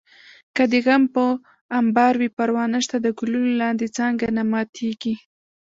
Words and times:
که 0.55 0.63
دې 0.71 0.79
غم 0.85 1.03
په 1.15 1.23
امبار 1.79 2.13
وي 2.17 2.29
پروا 2.37 2.63
نشته 2.75 2.95
د 3.01 3.07
ګلونو 3.19 3.49
لاندې 3.61 3.87
څانګه 3.97 4.27
نه 4.37 4.43
ماتېږي 4.51 5.15